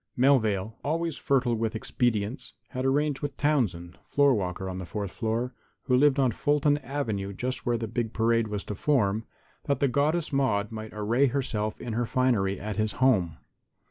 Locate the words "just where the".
7.33-7.87